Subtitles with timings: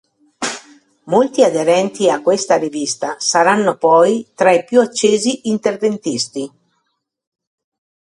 [1.03, 6.51] Molti aderenti a questa rivista saranno poi tra i più accesi interventisti.